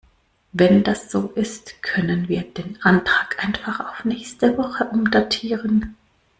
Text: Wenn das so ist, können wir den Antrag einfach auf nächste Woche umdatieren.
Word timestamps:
Wenn 0.51 0.81
das 0.83 1.11
so 1.11 1.27
ist, 1.35 1.83
können 1.83 2.27
wir 2.27 2.41
den 2.41 2.79
Antrag 2.81 3.37
einfach 3.45 3.79
auf 3.81 4.03
nächste 4.03 4.57
Woche 4.57 4.85
umdatieren. 4.85 5.95